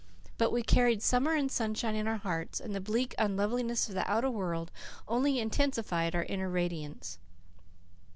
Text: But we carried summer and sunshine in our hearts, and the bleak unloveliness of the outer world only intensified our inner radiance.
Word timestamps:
But 0.39 0.51
we 0.51 0.63
carried 0.63 1.03
summer 1.03 1.35
and 1.35 1.51
sunshine 1.51 1.93
in 1.93 2.07
our 2.07 2.17
hearts, 2.17 2.59
and 2.59 2.73
the 2.73 2.81
bleak 2.81 3.13
unloveliness 3.19 3.87
of 3.87 3.93
the 3.93 4.09
outer 4.11 4.31
world 4.31 4.71
only 5.07 5.37
intensified 5.37 6.15
our 6.15 6.23
inner 6.23 6.49
radiance. 6.49 7.19